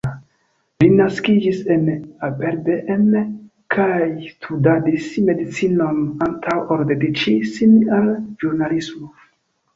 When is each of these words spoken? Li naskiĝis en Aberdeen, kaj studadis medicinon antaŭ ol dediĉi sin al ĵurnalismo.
Li 0.83 0.87
naskiĝis 0.99 1.59
en 1.75 1.83
Aberdeen, 2.27 3.03
kaj 3.75 4.07
studadis 4.31 5.11
medicinon 5.29 6.01
antaŭ 6.29 6.57
ol 6.79 6.83
dediĉi 6.95 7.37
sin 7.53 7.79
al 8.01 8.11
ĵurnalismo. 8.17 9.15